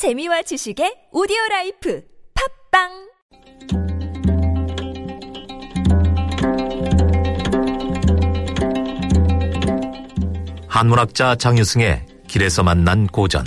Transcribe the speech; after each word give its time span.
재미와 0.00 0.40
지식의 0.40 1.08
오디오 1.12 1.36
life 1.50 2.02
팟빵 2.72 2.88
한문학자 10.68 11.36
장유승의 11.36 12.06
길에서 12.28 12.62
만난 12.62 13.06
고전 13.08 13.44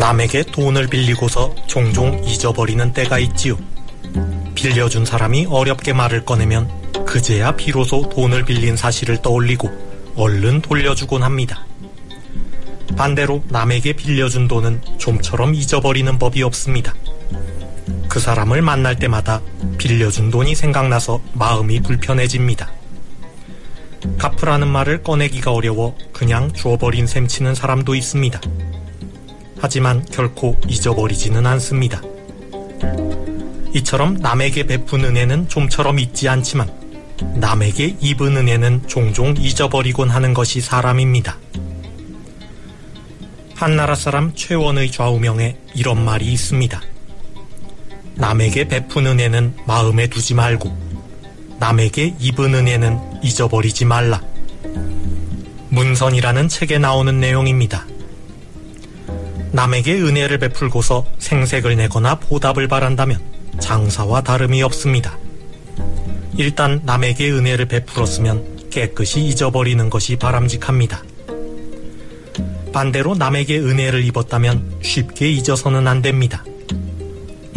남에게 0.00 0.42
돈을 0.42 0.88
빌리고서 0.88 1.54
종종 1.68 2.20
잊어버리는 2.24 2.92
때가 2.92 3.20
있지요. 3.20 3.56
빌려준 4.56 5.04
사람이 5.04 5.46
어렵게 5.48 5.92
말을 5.92 6.24
꺼내면 6.24 6.68
그제야 7.04 7.54
비로소 7.54 8.08
돈을 8.08 8.44
빌린 8.44 8.74
사실을 8.74 9.22
떠올리고 9.22 9.70
얼른 10.16 10.62
돌려주곤 10.62 11.22
합니다. 11.22 11.64
반대로 12.96 13.44
남에게 13.48 13.92
빌려준 13.92 14.48
돈은 14.48 14.80
좀처럼 14.98 15.54
잊어버리는 15.54 16.18
법이 16.18 16.42
없습니다. 16.42 16.94
그 18.08 18.18
사람을 18.18 18.62
만날 18.62 18.96
때마다 18.96 19.42
빌려준 19.78 20.30
돈이 20.30 20.54
생각나서 20.54 21.20
마음이 21.34 21.82
불편해집니다. 21.82 22.70
갚으라는 24.18 24.68
말을 24.68 25.02
꺼내기가 25.02 25.52
어려워 25.52 25.96
그냥 26.12 26.52
주어버린 26.52 27.06
셈 27.06 27.26
치는 27.26 27.54
사람도 27.54 27.94
있습니다. 27.94 28.40
하지만 29.58 30.04
결코 30.06 30.56
잊어버리지는 30.66 31.46
않습니다. 31.46 32.00
이처럼 33.74 34.14
남에게 34.14 34.66
베푼 34.66 35.04
은혜는 35.04 35.48
좀처럼 35.48 35.98
잊지 35.98 36.28
않지만 36.28 36.70
남에게 37.34 37.96
입은 38.00 38.36
은혜는 38.36 38.86
종종 38.86 39.34
잊어버리곤 39.36 40.10
하는 40.10 40.32
것이 40.34 40.60
사람입니다. 40.60 41.36
한나라 43.56 43.94
사람 43.94 44.34
최원의 44.34 44.92
좌우명에 44.92 45.56
이런 45.74 46.04
말이 46.04 46.30
있습니다. 46.30 46.78
남에게 48.16 48.68
베푼 48.68 49.06
은혜는 49.06 49.54
마음에 49.66 50.08
두지 50.08 50.34
말고 50.34 50.76
남에게 51.58 52.14
입은 52.18 52.54
은혜는 52.54 53.22
잊어버리지 53.22 53.86
말라. 53.86 54.20
문선이라는 55.70 56.48
책에 56.50 56.78
나오는 56.78 57.18
내용입니다. 57.18 57.86
남에게 59.52 59.94
은혜를 59.94 60.38
베풀고서 60.38 61.06
생색을 61.18 61.76
내거나 61.76 62.16
보답을 62.16 62.68
바란다면 62.68 63.18
장사와 63.58 64.20
다름이 64.20 64.62
없습니다. 64.64 65.16
일단 66.36 66.82
남에게 66.84 67.30
은혜를 67.30 67.64
베풀었으면 67.68 68.68
깨끗이 68.68 69.22
잊어버리는 69.22 69.88
것이 69.88 70.16
바람직합니다. 70.16 71.02
반대로 72.76 73.14
남에게 73.14 73.58
은혜를 73.58 74.04
입었다면 74.04 74.80
쉽게 74.82 75.30
잊어서는 75.30 75.88
안 75.88 76.02
됩니다. 76.02 76.44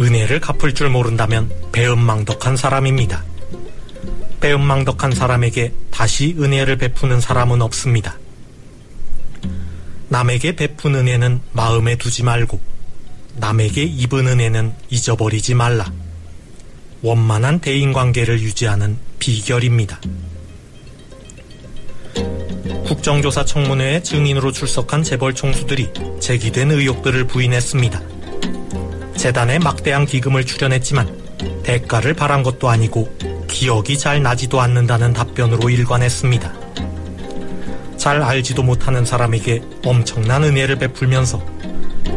은혜를 0.00 0.40
갚을 0.40 0.72
줄 0.72 0.88
모른다면 0.88 1.52
배은망덕한 1.72 2.56
사람입니다. 2.56 3.22
배은망덕한 4.40 5.12
사람에게 5.12 5.74
다시 5.90 6.34
은혜를 6.40 6.78
베푸는 6.78 7.20
사람은 7.20 7.60
없습니다. 7.60 8.18
남에게 10.08 10.56
베푼 10.56 10.94
은혜는 10.94 11.42
마음에 11.52 11.96
두지 11.96 12.22
말고 12.22 12.58
남에게 13.36 13.82
입은 13.82 14.26
은혜는 14.26 14.72
잊어버리지 14.88 15.52
말라. 15.52 15.92
원만한 17.02 17.60
대인관계를 17.60 18.40
유지하는 18.40 18.96
비결입니다. 19.18 20.00
국정조사 22.90 23.44
청문회에 23.44 24.02
증인으로 24.02 24.50
출석한 24.50 25.04
재벌 25.04 25.32
총수들이 25.32 25.92
제기된 26.18 26.72
의혹들을 26.72 27.24
부인했습니다. 27.28 28.02
재단에 29.16 29.60
막대한 29.60 30.04
기금을 30.06 30.44
출연했지만 30.44 31.62
대가를 31.62 32.14
바란 32.14 32.42
것도 32.42 32.68
아니고 32.68 33.08
기억이 33.46 33.96
잘 33.96 34.24
나지도 34.24 34.60
않는다는 34.60 35.12
답변으로 35.12 35.70
일관했습니다. 35.70 36.52
잘 37.96 38.22
알지도 38.22 38.64
못하는 38.64 39.04
사람에게 39.04 39.62
엄청난 39.84 40.42
은혜를 40.42 40.76
베풀면서 40.80 41.38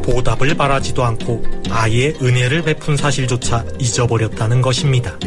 보답을 0.02 0.56
바라지도 0.56 1.04
않고 1.04 1.44
아예 1.70 2.16
은혜를 2.20 2.64
베푼 2.64 2.98
사실조차 2.98 3.64
잊어버렸다는 3.80 4.64
것입니다. 4.64 5.20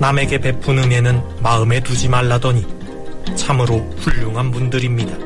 남에게 0.00 0.38
베푼 0.38 0.80
은혜는 0.80 1.22
마음에 1.38 1.78
두지 1.78 2.08
말라더니 2.08 2.73
참으로 3.36 3.78
훌륭한 3.98 4.50
분들입니다. 4.50 5.16